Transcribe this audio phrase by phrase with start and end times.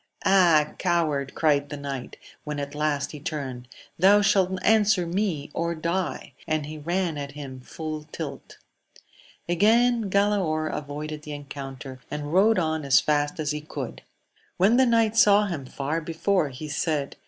[0.25, 1.35] Ah, coward!
[1.35, 3.67] cried the knight, when at last he turned,
[3.99, 6.33] thou shalt answer me or die!
[6.47, 8.57] and he ran at him again full tilt.
[9.47, 14.01] Again Galaor avoided the encoun ter, and rode on as fast as he could.
[14.57, 17.15] When the knight saw him far before, he said.